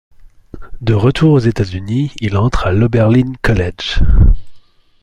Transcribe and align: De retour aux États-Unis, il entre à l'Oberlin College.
De 0.81 0.95
retour 0.95 1.31
aux 1.33 1.37
États-Unis, 1.39 2.11
il 2.21 2.35
entre 2.35 2.65
à 2.65 2.71
l'Oberlin 2.71 3.33
College. 3.43 3.99